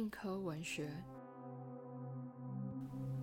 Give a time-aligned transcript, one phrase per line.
[0.00, 0.88] 硬科文学，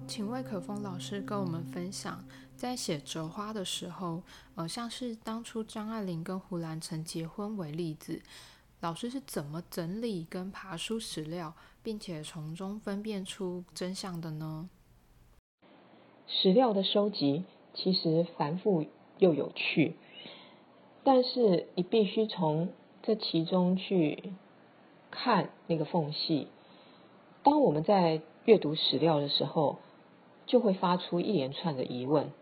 [0.05, 2.23] 请魏可风老师跟我们分享，
[2.55, 4.21] 在写《折花》的时候，
[4.53, 8.21] 呃，像是当初张爱玲跟胡兰成结婚为例子，
[8.79, 14.69] 老师是怎么整理跟爬书史料，并且从中分辨出真相的呢？
[16.27, 18.85] 史料的收集其实繁复
[19.17, 19.95] 又有趣，
[21.03, 22.71] 但是你必须从
[23.01, 24.33] 这其中去
[25.09, 26.49] 看那个缝隙。
[27.47, 29.77] 当我们在阅读史料的时候，
[30.47, 32.33] 就会发出一连串的疑问。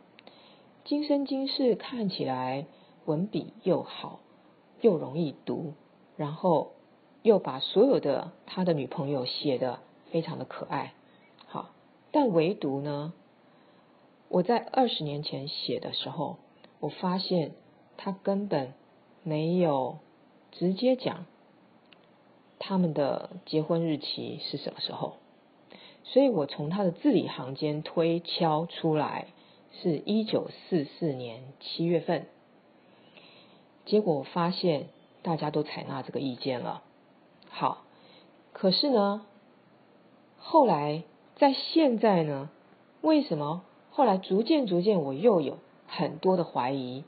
[0.84, 2.66] 今生今世看起来
[3.06, 4.20] 文笔又好，
[4.82, 5.76] 又容易读，
[6.18, 6.72] 然后
[7.22, 9.78] 又把所有的他的女朋友写的
[10.10, 10.96] 非常的可爱，
[11.46, 11.70] 好，
[12.12, 13.14] 但唯独呢，
[14.28, 16.38] 我在二十年前写的时候，
[16.80, 17.52] 我发现
[17.96, 18.74] 他根本
[19.22, 20.00] 没有
[20.52, 21.28] 直接讲。
[22.68, 25.18] 他们的结婚日期是什么时候？
[26.04, 29.28] 所以我从他的字里行间推敲出来，
[29.72, 32.26] 是一九四四年七月份。
[33.86, 34.88] 结果发现
[35.22, 36.82] 大家都采纳这个意见了。
[37.50, 37.84] 好，
[38.52, 39.28] 可是呢，
[40.40, 41.04] 后来
[41.36, 42.50] 在现在呢，
[43.02, 47.04] 为什么后来逐渐逐渐我又有很多的怀疑？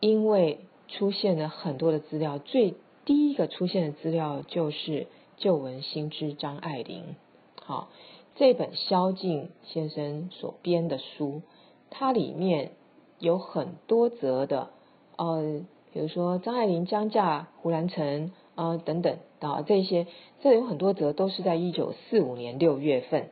[0.00, 2.74] 因为出现了很多的资料，最。
[3.04, 7.16] 第一个出现的资料就是旧闻新知张爱玲，
[7.60, 7.88] 好，
[8.36, 11.42] 这本萧敬先生所编的书，
[11.90, 12.70] 它里面
[13.18, 14.70] 有很多则的，
[15.16, 20.06] 呃，比如说张爱玲将嫁胡兰成啊等等啊这些，
[20.40, 23.30] 这有很多则都是在一九四五年六月份，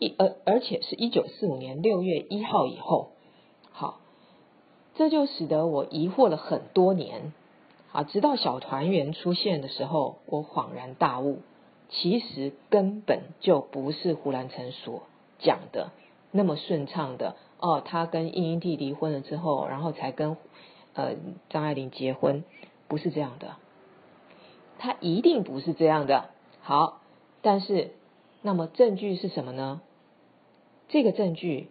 [0.00, 3.10] 一而而且是一九四五年六月一号以后，
[3.70, 4.00] 好，
[4.96, 7.32] 这就使得我疑惑了很多年。
[7.92, 11.40] 啊，直到小团圆出现的时候，我恍然大悟，
[11.88, 15.02] 其实根本就不是胡兰成所
[15.38, 15.90] 讲的
[16.30, 17.82] 那么顺畅的哦。
[17.84, 20.36] 他跟殷英娣离婚了之后，然后才跟
[20.94, 21.16] 呃
[21.48, 22.44] 张爱玲结婚，
[22.86, 23.56] 不是这样的。
[24.78, 26.30] 他一定不是这样的。
[26.62, 27.00] 好，
[27.42, 27.90] 但是
[28.40, 29.80] 那么证据是什么呢？
[30.88, 31.68] 这个证据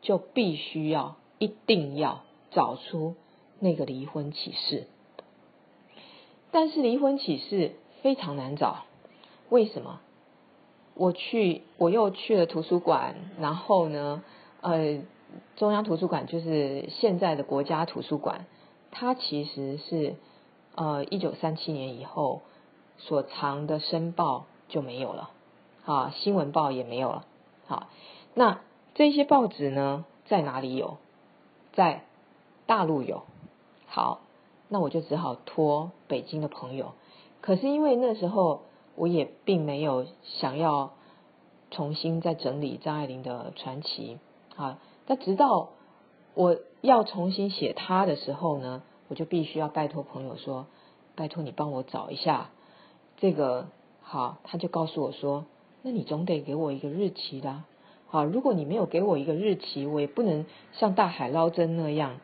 [0.00, 3.14] 就必须要一定要找出
[3.60, 4.88] 那个离婚启事。
[6.52, 8.84] 但是离婚启事非常难找，
[9.48, 10.00] 为什么？
[10.94, 14.22] 我去，我又去了图书馆，然后呢，
[14.60, 15.00] 呃，
[15.56, 18.44] 中央图书馆就是现在的国家图书馆，
[18.90, 20.14] 它其实是
[20.74, 22.42] 呃一九三七年以后
[22.98, 25.30] 所藏的申报就没有了，
[25.86, 27.24] 啊，新闻报也没有了，
[27.66, 27.88] 好，
[28.34, 28.60] 那
[28.94, 30.98] 这些报纸呢，在哪里有？
[31.72, 32.04] 在
[32.66, 33.22] 大陆有，
[33.86, 34.20] 好。
[34.72, 36.92] 那我就只好托北京的朋友，
[37.42, 38.62] 可是因为那时候
[38.96, 40.92] 我也并没有想要
[41.70, 44.18] 重新再整理张爱玲的传奇
[44.56, 44.78] 啊。
[45.06, 45.68] 那直到
[46.32, 50.64] 我要重新写她的时候呢，我就必须要拜托朋友说
[51.16, 52.48] ：“拜托你帮我找一下
[53.18, 53.66] 这个。”
[54.00, 55.44] 好，他就告诉我说
[55.82, 57.62] ：“那你总得给我一个日期的。
[58.08, 62.20] 好，如果你没有给我一个日期，我也不能像大海捞针那样。”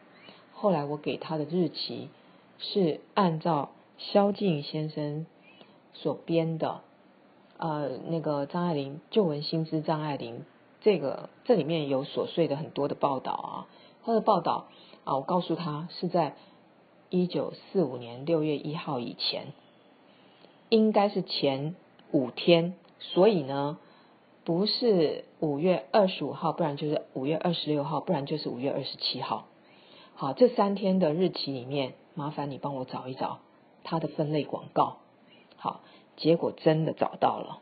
[0.55, 2.09] 后来我给他的日期。
[2.59, 5.27] 是按照萧敬先生
[5.93, 6.81] 所编的，
[7.57, 10.45] 呃，那个张爱玲旧闻新知张爱玲
[10.81, 13.67] 这个这里面有琐碎的很多的报道啊，
[14.05, 14.69] 他的报道
[15.05, 16.35] 啊，我告诉他是在
[17.11, 19.47] 一九四五年六月一号以前，
[20.69, 21.77] 应该是前
[22.11, 23.79] 五天，所以呢，
[24.45, 29.47] 不是五月二十五号，不然就是五月二十六号，不然就是五月二十七号。
[30.15, 31.95] 好，这三天的日期里面。
[32.19, 33.39] 麻烦你帮我找一找
[33.85, 34.97] 他的分类广告，
[35.55, 35.83] 好，
[36.17, 37.61] 结果真的找到了。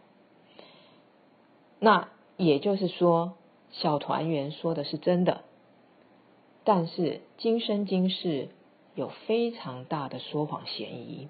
[1.79, 2.09] 那
[2.39, 3.35] 也就是说，
[3.71, 5.43] 小团圆说的是真的，
[6.65, 8.49] 但是今生今世
[8.95, 11.29] 有非常大的说谎嫌疑。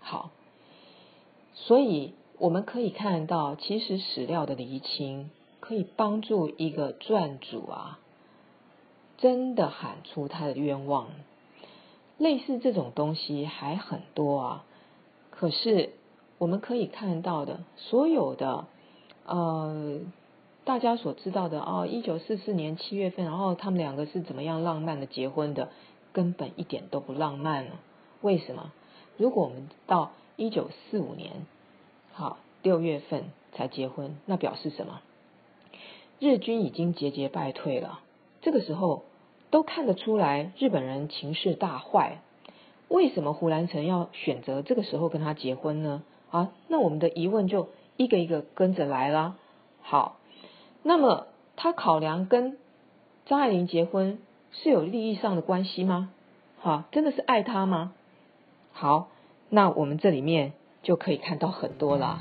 [0.00, 0.30] 好，
[1.52, 5.28] 所以我们可以看到，其实史料的厘清
[5.60, 7.98] 可以帮助一个传主啊，
[9.18, 11.08] 真的喊出他的冤枉。
[12.20, 14.64] 类似这种东西还很多啊，
[15.30, 15.94] 可是
[16.36, 18.66] 我们可以看到的，所有的
[19.24, 20.00] 呃
[20.64, 25.70] 大家所知道的哦，一九四四年七月份，然后他们两个是怎么样浪漫的结婚的，
[26.12, 27.80] 根本一点都不浪漫了。
[28.20, 28.70] 为什么？
[29.16, 31.46] 如果我们到一九四五年
[32.12, 35.00] 好六月份才结婚，那表示什么？
[36.18, 38.00] 日军已经节节败退了。
[38.42, 39.04] 这个时候。
[39.50, 42.18] 都看得出来，日本人情势大坏。
[42.88, 46.02] 为什么胡兰成要选择这个时候跟他结婚呢？
[46.30, 49.36] 啊，那我们的疑问就一个一个跟着来啦。
[49.82, 50.16] 好，
[50.82, 51.26] 那么
[51.56, 52.58] 他考量跟
[53.26, 54.18] 张爱玲结婚
[54.52, 56.10] 是有利益上的关系吗？
[56.60, 57.92] 哈，真的是爱她吗？
[58.72, 59.08] 好，
[59.48, 60.52] 那我们这里面
[60.82, 62.20] 就可以看到很多了。